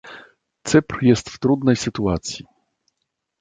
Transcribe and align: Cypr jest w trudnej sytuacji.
Cypr 0.63 1.03
jest 1.03 1.29
w 1.29 1.39
trudnej 1.39 1.75
sytuacji. 1.75 2.45